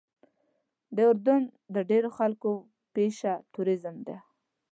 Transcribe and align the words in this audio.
د 0.95 0.97
اردن 1.09 1.41
د 1.75 1.77
ډېرو 1.89 2.09
خلکو 2.17 2.51
پیشه 2.93 3.33
ټوریزم 3.53 3.97
ده. 4.07 4.17